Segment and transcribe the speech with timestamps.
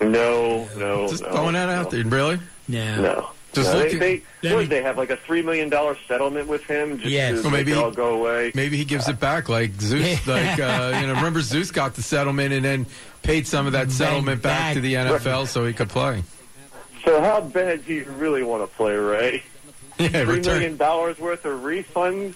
[0.00, 2.38] No, no, Just no, throwing that no, out there, really?
[2.68, 3.00] No.
[3.02, 3.30] No.
[3.52, 5.68] Just No, look they, at- they, Let what me- they have like a three million
[5.68, 6.98] dollar settlement with him?
[6.98, 7.36] Just Yes.
[7.38, 8.52] to Well, maybe make it he- all go away.
[8.54, 10.24] Maybe he gives it back like Zeus.
[10.26, 12.86] like uh, you know, remember Zeus got the settlement and then
[13.24, 14.74] paid some of that settlement back, back.
[14.74, 16.22] to the NFL so he could play.
[17.04, 19.42] So how bad do you really want to play, Ray?
[19.98, 20.54] Yeah, Three return.
[20.54, 22.34] million dollars worth of refunds?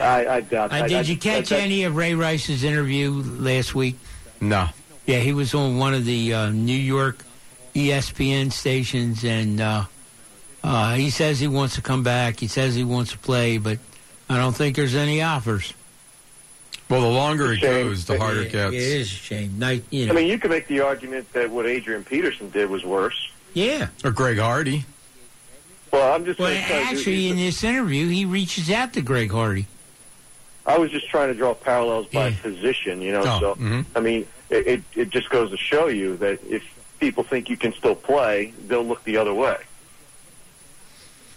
[0.00, 0.70] I, I doubt.
[0.70, 3.98] Uh, I, did I- you catch that- any of Ray Rice's interview last week?
[4.40, 4.68] No.
[5.06, 7.24] Yeah, he was on one of the uh, New York
[7.74, 9.84] ESPN stations, and uh,
[10.62, 12.38] uh, he says he wants to come back.
[12.38, 13.78] He says he wants to play, but
[14.28, 15.72] I don't think there's any offers.
[16.88, 18.74] Well, the longer it goes, the harder it gets.
[18.74, 19.58] It is a shame.
[19.58, 22.84] Night, you I mean, you could make the argument that what Adrian Peterson did was
[22.84, 23.30] worse.
[23.54, 23.88] yeah.
[24.04, 24.84] Or Greg Hardy.
[25.92, 29.02] Well, I'm just Well, gonna tell you- actually, in this interview, he reaches out to
[29.02, 29.66] Greg Hardy.
[30.66, 32.36] I was just trying to draw parallels by Yeah.
[32.42, 33.22] position, you know.
[33.24, 33.84] Oh, so mhm.
[33.96, 36.62] I mean, it, it just goes to show you that if
[36.98, 39.56] people think you can still play, they'll look the other way.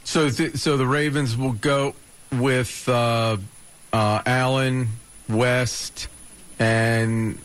[0.04, 1.96] So, th- so the Ravens will go
[2.32, 3.38] with uh,
[3.94, 4.90] uh, Allen,
[5.30, 6.10] West,
[6.60, 7.38] and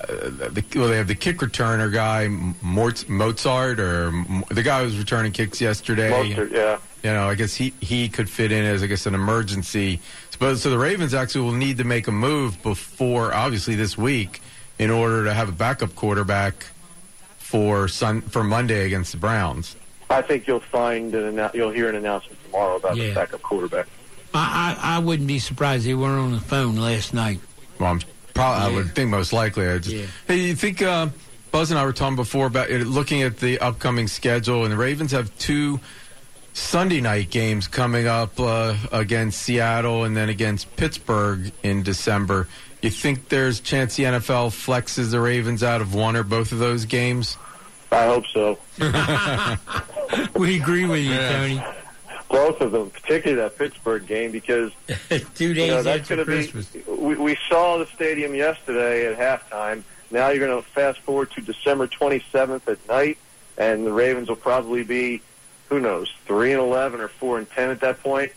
[0.00, 4.80] uh, the, well, they have the kick returner guy, Mort- Mostert, or M- the guy
[4.80, 6.10] who was returning kicks yesterday.
[6.10, 6.78] Most, yeah.
[7.02, 10.00] You know, I guess he, he could fit in as I guess an emergency.
[10.30, 14.40] So, so the Ravens actually will need to make a move before, obviously, this week
[14.78, 16.66] in order to have a backup quarterback
[17.38, 19.76] for sun for Monday against the Browns.
[20.10, 23.08] I think you'll find an you'll hear an announcement tomorrow about Yeah.
[23.08, 23.86] the backup quarterback.
[24.34, 27.40] I, I, I wouldn't be surprised they weren't on the phone last night.
[27.80, 28.00] Well, I'm
[28.34, 29.66] probably, I would think most likely.
[29.68, 30.06] I just, Yeah.
[30.28, 31.08] Hey, you think uh,
[31.50, 34.76] Buzz and I were talking before about it, looking at the upcoming schedule, and the
[34.76, 35.80] Ravens have two
[36.56, 42.48] Sunday night games coming up uh, against Seattle and then against Pittsburgh in December.
[42.80, 46.58] You think there's chance the NFL flexes the Ravens out of one or both of
[46.58, 47.36] those games?
[47.92, 48.58] I hope so.
[50.36, 51.62] We agree with you, Tony.
[52.30, 54.70] Both of them, particularly that Pittsburgh game, because
[55.34, 56.66] Two days you know, that's after going to Christmas.
[56.68, 56.82] be.
[56.90, 59.82] We, we saw the stadium yesterday at halftime.
[60.12, 63.18] Now you're going to fast forward to December 27th at night,
[63.58, 65.22] and the Ravens will probably be,
[65.68, 68.32] who knows, three and 11 or four and 10 at that.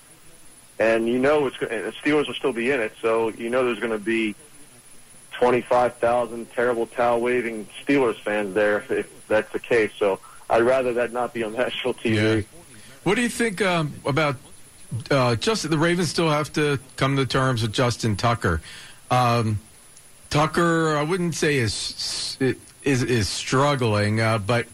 [0.79, 3.79] And you know it's the Steelers will still be in it, so you know there's
[3.79, 4.35] going to be
[5.33, 9.91] 25,000 terrible towel waving Steelers fans there if, if that's the case.
[9.97, 10.19] So
[10.49, 12.37] I'd rather that not be on national TV.
[12.37, 12.41] Yeah.
[13.03, 14.37] What do you think um, about
[15.11, 18.61] uh, just the Ravens still have to come to terms with Justin Tucker?
[19.11, 19.59] Um,
[20.29, 24.67] Tucker, I wouldn't say is is is struggling, uh, but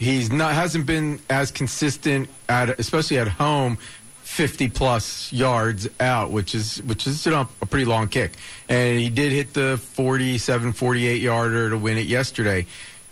[0.00, 3.78] he's not hasn't been as consistent at especially at home.
[4.22, 8.32] 50 plus yards out, which is which is you know, a pretty long kick.
[8.68, 12.62] And he did hit the 47 48 yarder to win it yesterday.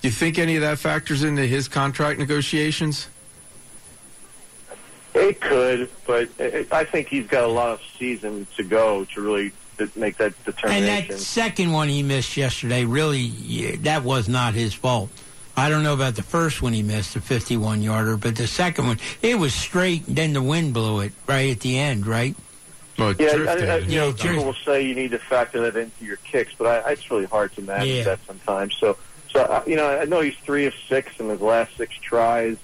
[0.00, 3.08] Do you think any of that factors into his contract negotiations?
[5.12, 9.20] It could, but it, I think he's got a lot of season to go to
[9.20, 9.52] really
[9.96, 10.88] make that determination.
[10.88, 15.10] And that second one he missed yesterday, really, that was not his fault.
[15.58, 18.86] I don't know about the first one he missed, the 51 yarder, but the second
[18.86, 22.36] one, it was straight, and then the wind blew it right at the end, right?
[22.96, 23.52] Well, it yeah, I.
[23.52, 26.52] I, you know, Yeah, people will say you need to factor that into your kicks,
[26.56, 28.04] but I, it's really hard to manage Yeah.
[28.04, 28.76] that sometimes.
[28.76, 28.96] So,
[29.30, 32.56] so uh, you know, I know he's three of six in his last six tries.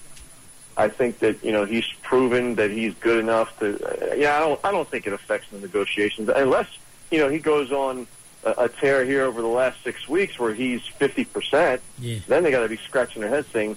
[0.77, 4.11] I think that you know he's proven that he's good enough to.
[4.13, 4.61] Uh, yeah, I don't.
[4.65, 6.69] I don't think it affects the negotiations unless
[7.13, 8.07] you know he goes on
[8.45, 11.81] a, a tear here over the last six weeks where he's fifty percent.
[11.99, 12.19] Yeah.
[12.27, 13.77] Then they got to be scratching their heads saying,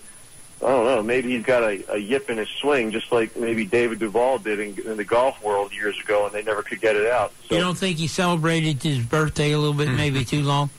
[0.63, 3.65] I don't know, maybe he's got a, a yip in his swing, just like maybe
[3.65, 6.95] David Duval did in, in the golf world years ago, and they never could get
[6.95, 7.31] it out.
[7.47, 10.69] So You don't think he celebrated his birthday a little bit, maybe too long?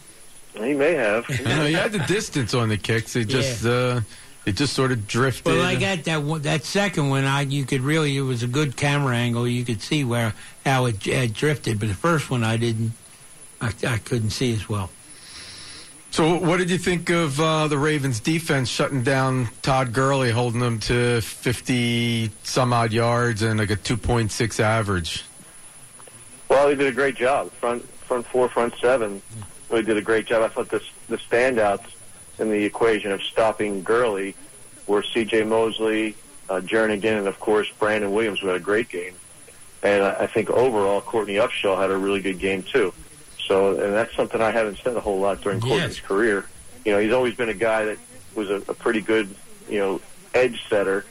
[0.54, 1.28] he may have.
[1.38, 3.14] You know, he had the distance on the kicks.
[3.14, 4.00] It just uh,
[4.44, 5.52] it just sort of drifted.
[5.52, 7.24] Well, I got that one, that second one.
[7.24, 9.46] I you could really it was a good camera angle.
[9.46, 10.34] You could see where
[10.64, 12.92] how it, it drifted, but the first one I didn't.
[13.60, 14.90] I, I couldn't see as well.
[16.10, 20.60] so, what did you think of uh, the Ravens' defense shutting down Todd Gurley, holding
[20.60, 25.24] them to fifty some odd yards and like a two point six average?
[26.48, 27.50] Well, he did a great job.
[27.52, 29.20] Front front four, front seven.
[29.70, 30.42] Really did a great job.
[30.42, 31.86] I thought this the standouts
[32.38, 34.34] in the equation of stopping Gurley
[34.86, 35.44] were C.J.
[35.44, 36.14] Mosley,
[36.48, 39.14] uh, Jernigan, and of course Brandon Williams, who had a great game.
[39.82, 42.94] And I I think overall, Courtney Upshaw had a really good game too.
[43.48, 45.68] So, and that's something I haven't said a whole lot during Yes.
[45.68, 46.44] Courtney's career.
[46.84, 47.98] You know, he's always been a guy that
[48.34, 49.34] was a, a pretty good,
[49.68, 50.00] you know,
[50.34, 51.04] edge setter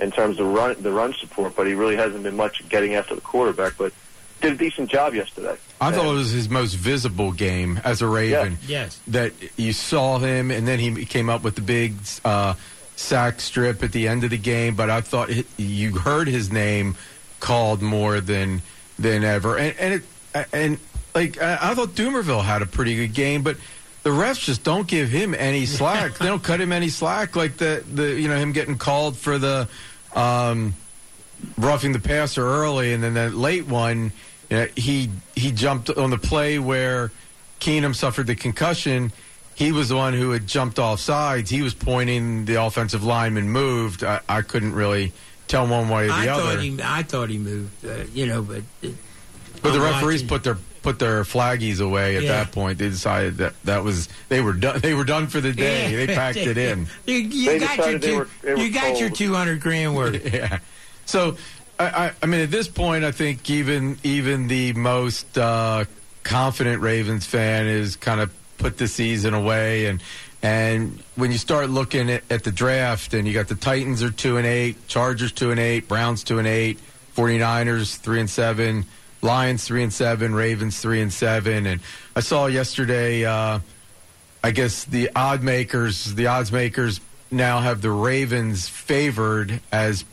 [0.00, 3.14] in terms of run the run support, but he really hasn't been much getting after
[3.14, 3.74] the quarterback.
[3.78, 3.92] But
[4.40, 5.56] did a decent job yesterday.
[5.80, 8.58] I thought it was his most visible game as a Raven.
[8.66, 9.00] Yes.
[9.08, 11.94] That you saw him, and then he came up with the big
[12.24, 12.54] uh,
[12.96, 14.74] sack strip at the end of the game.
[14.74, 16.96] But I thought it, you heard his name
[17.40, 18.62] called more than
[18.98, 20.78] than ever, and and it, and
[21.14, 23.56] like I, I thought Dumervil had a pretty good game, but.
[24.02, 26.18] The refs just don't give him any slack.
[26.18, 29.38] they don't cut him any slack, like the, the you know him getting called for
[29.38, 29.66] the
[30.14, 30.74] um,
[31.56, 34.12] roughing the passer early, and then that late one,
[34.50, 37.12] you know, he he jumped on the play where
[37.60, 39.10] Keenum suffered the concussion.
[39.54, 41.48] He was the one who had jumped off sides.
[41.48, 42.44] He was pointing.
[42.44, 44.04] The offensive lineman moved.
[44.04, 45.14] I, I couldn't really
[45.48, 46.42] tell one way or the I other.
[46.42, 47.86] thought he, I thought he moved.
[47.86, 48.88] Uh, you know, but uh,
[49.62, 50.28] but the I'm referees watching.
[50.28, 52.28] put their put their flaggies away at Yeah.
[52.44, 52.78] that point.
[52.78, 54.78] They decided that that was they were done.
[54.80, 55.90] They were done for the day.
[55.90, 56.06] Yeah.
[56.06, 56.86] They packed it in.
[57.06, 59.60] You, you got your decided they two, were- they were you got your two hundred
[59.60, 60.22] grand worth.
[60.34, 60.58] yeah.
[61.06, 61.36] So,
[61.80, 65.86] I, I, I mean, at this point, I think even even the most uh,
[66.22, 70.02] confident Ravens fan is kind of put the season away, and
[70.42, 74.10] and when you start looking at, at the draft, and you got the Titans are
[74.10, 76.78] two and eight, Chargers two and eight, Browns two and eight,
[77.16, 78.84] 49ers three and seven,
[79.24, 81.80] Lions three and seven, Ravens three and seven, and
[82.14, 83.24] I saw yesterday.
[83.24, 83.60] Uh,
[84.42, 87.00] I guess the odd makers, the odds makers
[87.30, 90.04] now have the Ravens favored as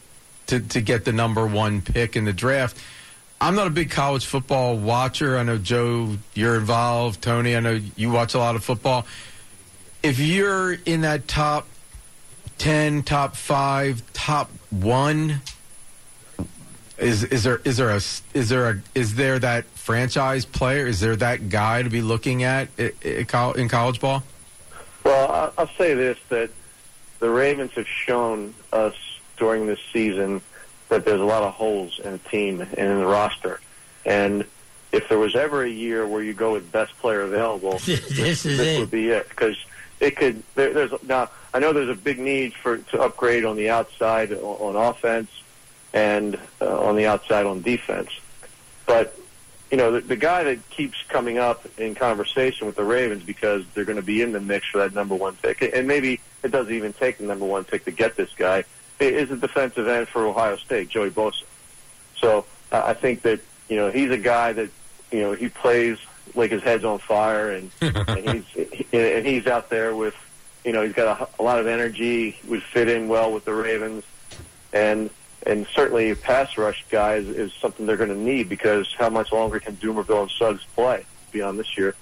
[0.48, 2.78] to, to get the number one pick in the draft.
[3.42, 5.38] I'm not a big college football watcher.
[5.38, 7.22] I know Joe, you're involved.
[7.22, 9.06] Tony, I know you watch a lot of football.
[10.02, 11.68] If you're in that top
[12.58, 15.42] ten, top five, top one,
[17.02, 17.96] is is there is there a
[18.34, 20.86] is there a is there that franchise player?
[20.88, 24.24] Is there that guy to be looking at i- i- col- in college ball?
[25.04, 26.50] Well, I- I'll say this: that
[27.20, 28.96] the Ravens have shown us
[29.38, 30.42] during this season
[30.90, 33.60] that there's a lot of holes in the team and in the roster.
[34.06, 34.46] And
[34.92, 38.44] if there was ever a year where you go with best player available, this is
[38.44, 38.80] this it.
[38.80, 39.58] would be it because
[40.00, 40.44] it could.
[40.56, 41.30] There, there's now.
[41.54, 45.30] I know there's a big need for to upgrade on the outside o- on offense
[45.94, 48.10] and uh, on the outside on defense,
[48.86, 49.18] but
[49.70, 53.64] you know the, the guy that keeps coming up in conversation with the Ravens because
[53.74, 56.52] they're going to be in the mix for that number one pick, and maybe it
[56.52, 58.64] doesn't even take the number one pick to get this guy.
[59.00, 61.46] Is a defensive end for Ohio State, Joey Bosa.
[62.18, 64.70] So uh, I think that you know he's a guy that
[65.12, 65.98] you know he plays
[66.36, 70.16] like his head's on fire, and, and he's he, and he's out there with
[70.64, 72.38] you know he's got a, a lot of energy.
[72.48, 74.04] Would fit in well with the Ravens,
[74.72, 75.10] and
[75.46, 79.60] and certainly pass rush guys is, something they're going to need because how much longer
[79.60, 81.96] can Dumervil and Suggs play beyond this year?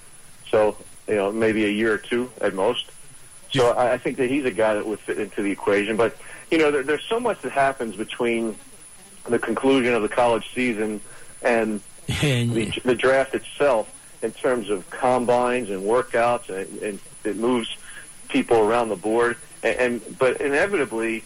[0.50, 0.76] So
[1.08, 2.90] you know maybe a year or two at most.
[3.52, 5.96] So I, I think that he's a guy that would fit into the equation.
[5.96, 6.16] But
[6.50, 8.56] you know there, there's so much that happens between
[9.28, 11.00] the conclusion of the college season
[11.42, 11.80] and
[12.22, 13.88] And the, the draft itself
[14.22, 17.76] in terms of combines and workouts, and, and it moves
[18.28, 19.36] people around the board.
[19.62, 21.24] And, and but inevitably,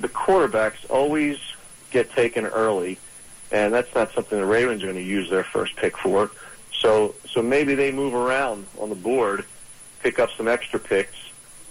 [0.00, 1.38] the quarterbacks always
[1.90, 2.98] get taken early,
[3.50, 6.30] and that's not something the Ravens are going to use their first pick for.
[6.72, 9.44] So, so maybe they move around on the board,
[10.00, 11.16] pick up some extra picks,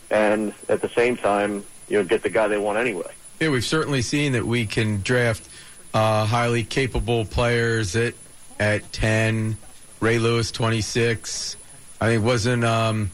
[0.09, 3.11] and at the same time, you know, get the guy they want anyway.
[3.39, 5.47] Yeah, we've certainly seen that we can draft
[5.93, 8.15] uh, highly capable players at
[8.59, 9.57] at ten.
[9.99, 11.55] Ray Lewis, twenty six.
[12.01, 13.11] I think wasn't um,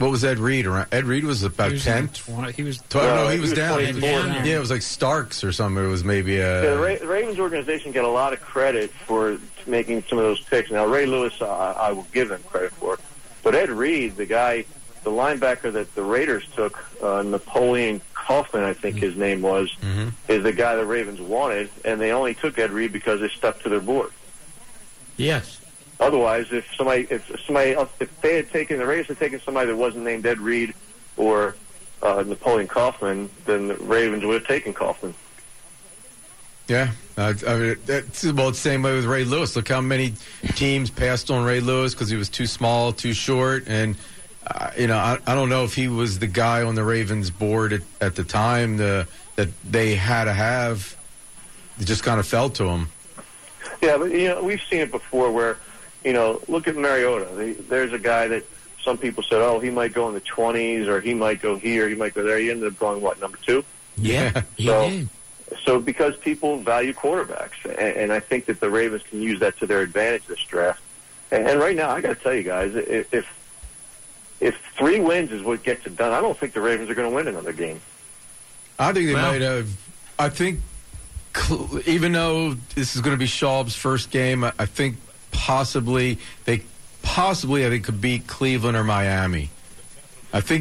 [0.00, 0.66] what was Ed Reed?
[0.66, 0.86] Around?
[0.92, 2.08] Ed Reed was about He was in ten.
[2.08, 3.74] 20 he was Tw- no, Uh, he he was was down.
[3.78, 4.00] 24.
[4.00, 4.46] Down.
[4.46, 5.84] Yeah, it was like Starks or something.
[5.84, 6.62] It was maybe a.
[6.64, 10.24] Yeah, the, Ra- the Ravens organization get a lot of credit for making some of
[10.24, 10.70] those picks.
[10.70, 12.98] Now, Ray Lewis, uh, I will give him credit for,
[13.42, 14.64] but Ed Reed, the guy,
[15.04, 20.12] the linebacker that the Raiders took, uh, Napoleon Kaufman, I think his name was, Mhm.
[20.28, 23.62] is the guy the Ravens wanted, and they only took Ed Reed because they stuck
[23.62, 24.10] to their board.
[25.16, 25.59] yes,
[26.00, 29.68] Otherwise, if somebody, if somebody else, if they had taken the Raiders had taken somebody
[29.68, 30.74] that wasn't named Ed Reed
[31.16, 31.54] or
[32.02, 35.14] uh, Napoleon Kaufman, then the Ravens would have taken Kaufman.
[36.68, 39.56] Yeah, uh, I mean, that's it's the same way with Ray Lewis.
[39.56, 40.14] Look how many
[40.54, 43.96] teams passed on Ray Lewis because he was too small, too short, and
[44.46, 47.30] uh, you know, I, I don't know if he was the guy on the Ravens
[47.30, 50.96] board at, at the time the, that they had to have.
[51.78, 52.88] It just kind of fell to him.
[53.82, 55.56] Yeah, but you know we've seen it before where,
[56.04, 57.26] you know, look at Mariota.
[57.34, 58.44] They, there's a guy that
[58.82, 61.88] some people said, oh, he might go in the 20s or he might go here,
[61.88, 62.38] he might go there.
[62.38, 63.64] He ended up going what number two.
[63.96, 64.42] yeah, Yeah.
[64.56, 65.08] he So- did.
[65.64, 69.58] So because people value quarterbacks, and, and I think that the Ravens can use that
[69.58, 70.80] to their advantage this draft.
[71.32, 72.78] And, and right now, I got to tell you guys, i-
[73.10, 73.26] if
[74.38, 77.10] if three wins is what gets it done, I don't think the Ravens are going
[77.10, 77.80] to win another game.
[78.78, 79.68] I think they Well- might have.
[80.20, 80.60] I think
[81.86, 84.96] even though this is going to be Schaub's first game, I, I think
[85.30, 86.62] possibly they
[87.02, 89.50] possibly I think could beat Cleveland or Miami.
[90.32, 90.58] I think